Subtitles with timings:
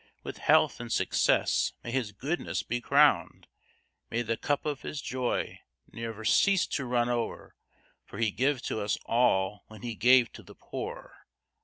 [0.23, 3.45] With health and success may his goodness be crown'd:
[4.09, 5.59] May the cup of his joy
[5.93, 7.55] never cease to run o'er
[8.05, 11.27] For he gave to us all when he gave to the poor!